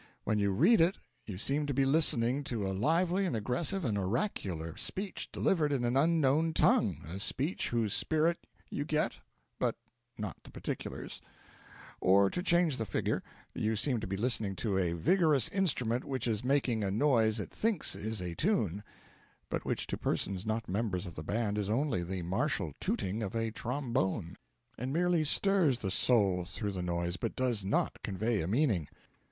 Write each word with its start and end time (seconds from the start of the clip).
When 0.23 0.39
you 0.39 0.49
read 0.51 0.81
it 0.81 0.97
you 1.27 1.37
seem 1.37 1.67
to 1.67 1.75
be 1.75 1.85
listening 1.85 2.43
to 2.45 2.65
a 2.67 2.73
lively 2.73 3.27
and 3.27 3.35
aggressive 3.35 3.85
and 3.85 3.99
oracular 3.99 4.75
speech 4.75 5.31
delivered 5.31 5.71
in 5.71 5.85
an 5.85 5.95
unknown 5.95 6.53
tongue, 6.53 7.03
a 7.07 7.19
speech 7.19 7.69
whose 7.69 7.93
spirit 7.93 8.47
you 8.71 8.83
get 8.83 9.19
but 9.59 9.75
not 10.17 10.37
the 10.41 10.49
particulars; 10.49 11.21
or, 11.99 12.31
to 12.31 12.41
change 12.41 12.77
the 12.77 12.85
figure, 12.87 13.21
you 13.53 13.75
seem 13.75 13.99
to 13.99 14.07
be 14.07 14.17
listening 14.17 14.55
to 14.55 14.75
a 14.79 14.93
vigorous 14.93 15.49
instrument 15.49 16.03
which 16.03 16.25
is 16.25 16.43
making 16.43 16.83
a 16.83 16.89
noise 16.89 17.39
it 17.39 17.51
thinks 17.51 17.93
is 17.95 18.21
a 18.21 18.33
tune, 18.33 18.83
but 19.51 19.65
which 19.65 19.85
to 19.85 19.99
persons 19.99 20.47
not 20.47 20.67
members 20.67 21.05
of 21.05 21.13
the 21.13 21.21
band 21.21 21.59
is 21.59 21.69
only 21.69 22.01
the 22.01 22.23
martial 22.23 22.73
tooting 22.79 23.21
of 23.21 23.35
a 23.35 23.51
trombone, 23.51 24.35
and 24.79 24.91
merely 24.91 25.23
stirs 25.23 25.77
the 25.77 25.91
soul 25.91 26.43
through 26.43 26.71
the 26.71 26.81
noise 26.81 27.17
but 27.17 27.35
does 27.35 27.63
not 27.63 28.01
convey 28.01 28.41
a 28.41 28.47
meaning. 28.47 28.89